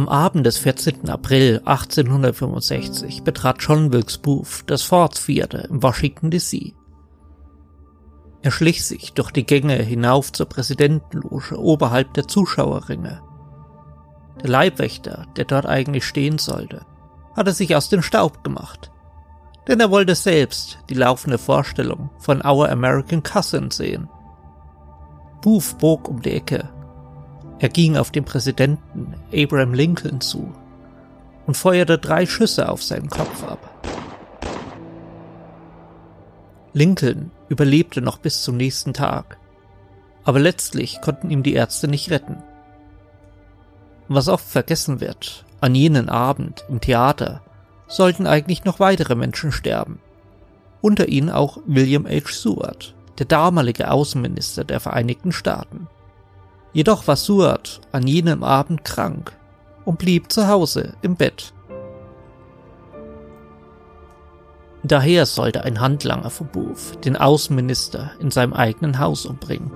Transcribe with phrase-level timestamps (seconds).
[0.00, 1.10] Am Abend des 14.
[1.10, 6.72] April 1865 betrat John Wilkes Booth das Ford Theater in Washington DC.
[8.40, 13.20] Er schlich sich durch die Gänge hinauf zur Präsidentenloge oberhalb der Zuschauerringe.
[14.40, 16.86] Der Leibwächter, der dort eigentlich stehen sollte,
[17.36, 18.90] hatte sich aus dem Staub gemacht.
[19.68, 24.08] Denn er wollte selbst die laufende Vorstellung von Our American Cousin sehen.
[25.42, 26.70] Booth bog um die Ecke.
[27.60, 30.52] Er ging auf den Präsidenten Abraham Lincoln zu
[31.46, 33.70] und feuerte drei Schüsse auf seinen Kopf ab.
[36.72, 39.36] Lincoln überlebte noch bis zum nächsten Tag,
[40.24, 42.42] aber letztlich konnten ihm die Ärzte nicht retten.
[44.08, 47.42] Was oft vergessen wird, an jenen Abend im Theater
[47.88, 50.00] sollten eigentlich noch weitere Menschen sterben.
[50.80, 52.30] Unter ihnen auch William H.
[52.30, 55.88] Seward, der damalige Außenminister der Vereinigten Staaten.
[56.72, 59.32] Jedoch war Seward an jenem Abend krank
[59.84, 61.52] und blieb zu Hause im Bett.
[64.82, 69.70] Daher sollte ein Handlanger von Booth den Außenminister in seinem eigenen Haus umbringen.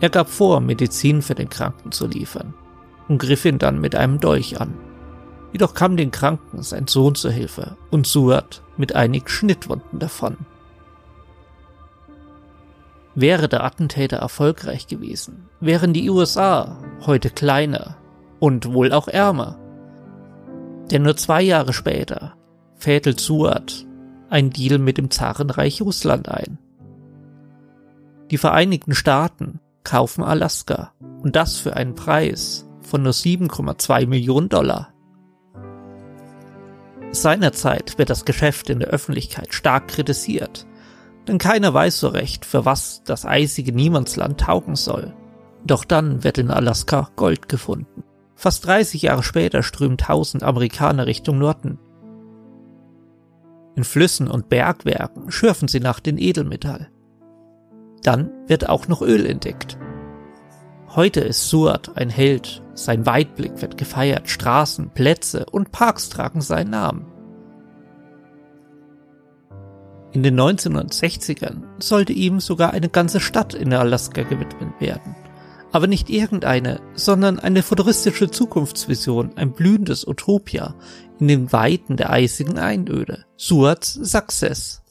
[0.00, 2.54] Er gab vor, Medizin für den Kranken zu liefern
[3.08, 4.74] und griff ihn dann mit einem Dolch an.
[5.52, 10.38] Jedoch kam den Kranken sein Sohn zur Hilfe und Seward mit einigen Schnittwunden davon.
[13.14, 17.96] Wäre der Attentäter erfolgreich gewesen, wären die USA heute kleiner
[18.40, 19.58] und wohl auch ärmer.
[20.90, 22.34] Denn nur zwei Jahre später
[22.76, 23.86] fädelt Seward
[24.30, 26.58] ein Deal mit dem Zarenreich Russland ein.
[28.30, 30.92] Die Vereinigten Staaten kaufen Alaska
[31.22, 34.88] und das für einen Preis von nur 7,2 Millionen Dollar.
[37.10, 40.66] Seinerzeit wird das Geschäft in der Öffentlichkeit stark kritisiert,
[41.26, 45.14] denn keiner weiß so recht, für was das eisige Niemandsland taugen soll.
[45.64, 48.04] Doch dann wird in Alaska Gold gefunden.
[48.34, 51.78] Fast 30 Jahre später strömen tausend Amerikaner Richtung Norden.
[53.76, 56.90] In Flüssen und Bergwerken schürfen sie nach den Edelmetall.
[58.02, 59.78] Dann wird auch noch Öl entdeckt.
[60.94, 66.70] Heute ist Seward ein Held, sein Weitblick wird gefeiert, Straßen, Plätze und Parks tragen seinen
[66.70, 67.11] Namen.
[70.12, 75.16] In den 1960ern sollte ihm sogar eine ganze Stadt in Alaska gewidmet werden.
[75.72, 80.74] Aber nicht irgendeine, sondern eine futuristische Zukunftsvision, ein blühendes Utopia
[81.18, 83.24] in den Weiten der eisigen Einöde.
[83.38, 84.81] Sewards Success.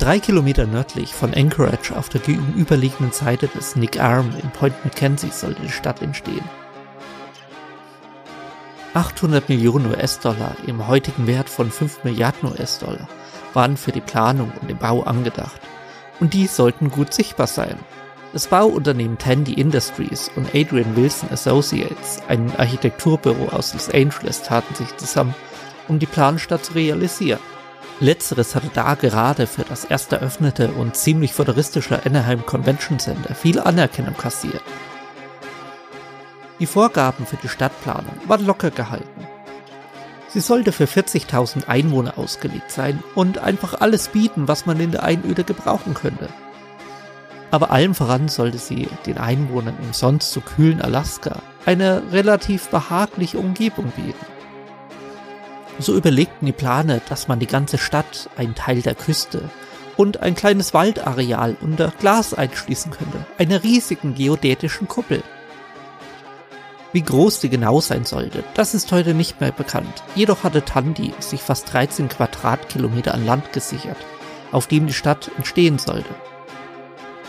[0.00, 5.30] Drei Kilometer nördlich von Anchorage auf der gegenüberliegenden Seite des Nick Arm in Point McKenzie
[5.30, 6.42] sollte die Stadt entstehen.
[8.94, 13.08] 800 Millionen US-Dollar im heutigen Wert von 5 Milliarden US-Dollar
[13.52, 15.60] waren für die Planung und den Bau angedacht.
[16.18, 17.76] Und die sollten gut sichtbar sein.
[18.32, 24.96] Das Bauunternehmen Tandy Industries und Adrian Wilson Associates, ein Architekturbüro aus Los Angeles, taten sich
[24.96, 25.34] zusammen,
[25.88, 27.49] um die Planstadt zu realisieren.
[28.00, 33.60] Letzteres hatte da gerade für das erst eröffnete und ziemlich futuristische Anaheim Convention Center viel
[33.60, 34.62] Anerkennung kassiert.
[36.58, 39.26] Die Vorgaben für die Stadtplanung waren locker gehalten.
[40.28, 45.02] Sie sollte für 40.000 Einwohner ausgelegt sein und einfach alles bieten, was man in der
[45.02, 46.30] Einöde gebrauchen könnte.
[47.50, 53.38] Aber allem voran sollte sie den Einwohnern im sonst so kühlen Alaska eine relativ behagliche
[53.38, 54.39] Umgebung bieten.
[55.80, 59.48] So überlegten die Planer, dass man die ganze Stadt, einen Teil der Küste
[59.96, 65.22] und ein kleines Waldareal unter Glas einschließen könnte, einer riesigen geodätischen Kuppel.
[66.92, 70.02] Wie groß die genau sein sollte, das ist heute nicht mehr bekannt.
[70.14, 73.98] Jedoch hatte Tandy sich fast 13 Quadratkilometer an Land gesichert,
[74.52, 76.14] auf dem die Stadt entstehen sollte.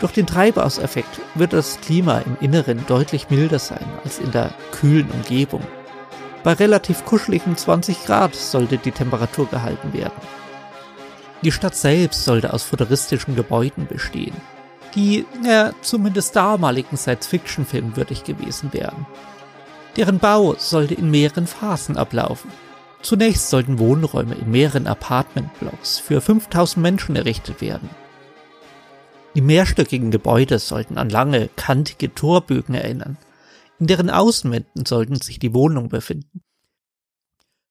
[0.00, 5.10] Durch den Treibhauseffekt wird das Klima im Inneren deutlich milder sein als in der kühlen
[5.10, 5.62] Umgebung.
[6.44, 10.20] Bei relativ kuscheligen 20 Grad sollte die Temperatur gehalten werden.
[11.42, 14.34] Die Stadt selbst sollte aus futuristischen Gebäuden bestehen,
[14.94, 19.06] die, ja, zumindest damaligen Science-Fiction-Filmen würdig gewesen wären.
[19.96, 22.50] Deren Bau sollte in mehreren Phasen ablaufen.
[23.02, 27.90] Zunächst sollten Wohnräume in mehreren Apartmentblocks für 5000 Menschen errichtet werden.
[29.34, 33.16] Die mehrstöckigen Gebäude sollten an lange, kantige Torbögen erinnern,
[33.82, 36.44] in deren Außenwänden sollten sich die Wohnungen befinden.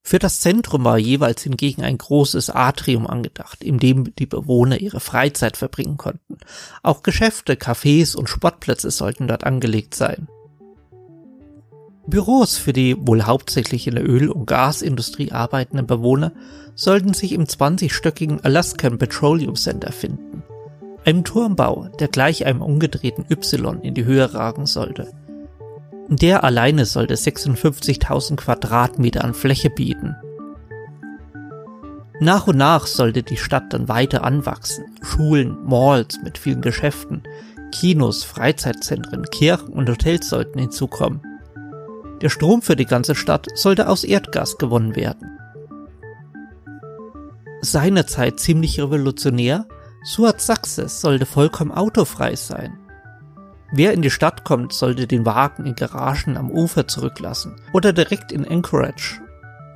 [0.03, 4.99] Für das Zentrum war jeweils hingegen ein großes Atrium angedacht, in dem die Bewohner ihre
[4.99, 6.35] Freizeit verbringen konnten.
[6.83, 10.27] Auch Geschäfte, Cafés und Sportplätze sollten dort angelegt sein.
[12.07, 16.33] Büros für die wohl hauptsächlich in der Öl- und Gasindustrie arbeitenden Bewohner
[16.75, 20.43] sollten sich im 20-stöckigen Alaskan Petroleum Center finden.
[21.05, 25.13] Einem Turmbau, der gleich einem umgedrehten Y in die Höhe ragen sollte.
[26.13, 30.17] Der alleine sollte 56.000 Quadratmeter an Fläche bieten.
[32.19, 34.83] Nach und nach sollte die Stadt dann weiter anwachsen.
[35.01, 37.23] Schulen, Malls mit vielen Geschäften,
[37.71, 41.21] Kinos, Freizeitzentren, Kirchen und Hotels sollten hinzukommen.
[42.21, 45.39] Der Strom für die ganze Stadt sollte aus Erdgas gewonnen werden.
[47.61, 49.65] Seinerzeit ziemlich revolutionär,
[50.03, 52.81] Suat Success sollte vollkommen autofrei sein.
[53.73, 58.33] Wer in die Stadt kommt, sollte den Wagen in Garagen am Ufer zurücklassen oder direkt
[58.33, 59.21] in Anchorage.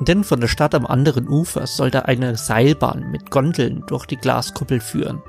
[0.01, 4.81] Denn von der Stadt am anderen Ufer sollte eine Seilbahn mit Gondeln durch die Glaskuppel
[4.81, 5.21] führen.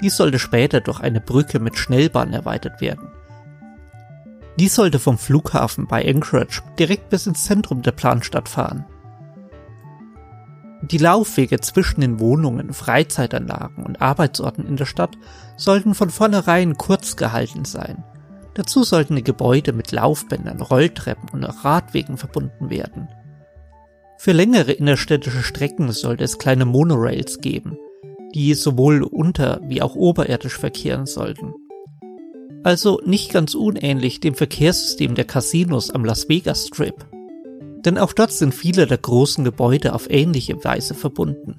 [0.00, 3.08] Dies sollte später durch eine Brücke mit Schnellbahn erweitert werden.
[4.58, 8.86] Dies sollte vom Flughafen bei Anchorage direkt bis ins Zentrum der Planstadt fahren.
[10.82, 15.16] Die Laufwege zwischen den Wohnungen, Freizeitanlagen und Arbeitsorten in der Stadt
[15.56, 18.02] sollten von vornherein kurz gehalten sein.
[18.54, 23.08] Dazu sollten die Gebäude mit Laufbändern, Rolltreppen und Radwegen verbunden werden.
[24.18, 27.78] Für längere innerstädtische Strecken sollte es kleine Monorails geben,
[28.34, 31.54] die sowohl unter- wie auch oberirdisch verkehren sollten.
[32.62, 37.06] Also nicht ganz unähnlich dem Verkehrssystem der Casinos am Las Vegas Strip.
[37.84, 41.56] Denn auch dort sind viele der großen Gebäude auf ähnliche Weise verbunden.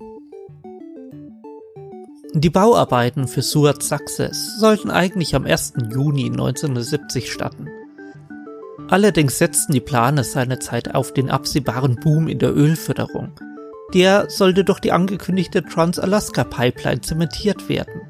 [2.34, 5.74] Die Bauarbeiten für Suat Success sollten eigentlich am 1.
[5.92, 7.68] Juni 1970 starten.
[8.88, 13.32] Allerdings setzten die Planer seinerzeit auf den absehbaren Boom in der Ölförderung.
[13.94, 18.01] Der sollte durch die angekündigte Trans-Alaska Pipeline zementiert werden.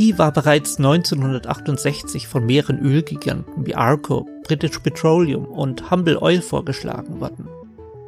[0.00, 7.20] Die war bereits 1968 von mehreren Ölgiganten wie Arco, British Petroleum und Humble Oil vorgeschlagen
[7.20, 7.50] worden.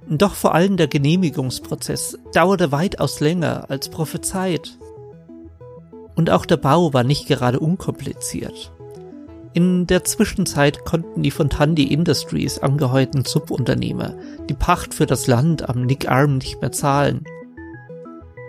[0.08, 4.78] Doch vor allem der Genehmigungsprozess dauerte weitaus länger als prophezeit.
[6.14, 8.72] Und auch der Bau war nicht gerade unkompliziert.
[9.52, 14.14] In der Zwischenzeit konnten die von Tandy Industries angeheuerten Subunternehmer
[14.48, 17.26] die Pacht für das Land am Nick Arm nicht mehr zahlen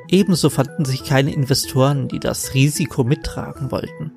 [0.10, 4.12] Ebenso fanden sich keine Investoren, die das Risiko mittragen wollten.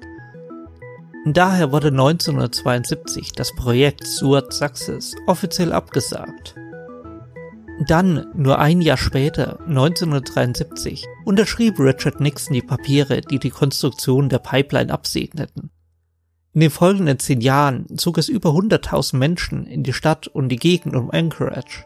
[1.24, 6.54] Daher wurde 1972 das Projekt Suat Success offiziell abgesagt.
[7.84, 14.38] Dann, nur ein Jahr später, 1973, unterschrieb Richard Nixon die Papiere, die die Konstruktion der
[14.38, 15.70] Pipeline absegneten.
[16.54, 20.56] In den folgenden zehn Jahren zog es über 100.000 Menschen in die Stadt und die
[20.56, 21.84] Gegend um Anchorage.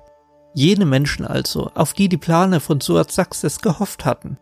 [0.52, 4.38] Jene Menschen also, auf die die Planer von Success gehofft hatten.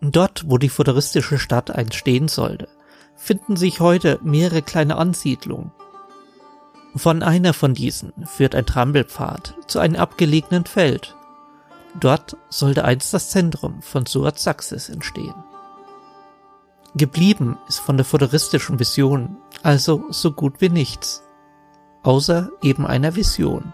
[0.00, 2.68] Dort, wo die futuristische Stadt einst stehen sollte,
[3.16, 5.72] finden sich heute mehrere kleine Ansiedlungen.
[6.94, 11.16] Von einer von diesen führt ein Trampelpfad zu einem abgelegenen Feld.
[11.98, 15.34] Dort sollte einst das Zentrum von Success entstehen.
[16.94, 21.22] Geblieben ist von der futuristischen Vision also so gut wie nichts,
[22.02, 23.72] außer eben einer Vision.